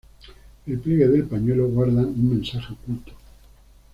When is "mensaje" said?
2.27-2.73